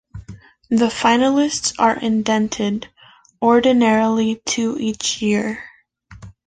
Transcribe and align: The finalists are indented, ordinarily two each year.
The 0.71 0.87
finalists 0.87 1.75
are 1.77 1.95
indented, 1.95 2.89
ordinarily 3.39 4.41
two 4.47 4.75
each 4.79 5.21
year. 5.21 5.63